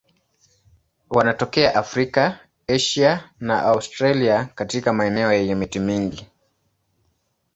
Wanatokea 1.09 1.75
Afrika, 1.75 2.39
Asia 2.67 3.29
na 3.39 3.61
Australia 3.63 4.45
katika 4.45 4.93
maeneo 4.93 5.31
yenye 5.33 5.55
miti 5.55 5.79
mingi. 5.79 6.27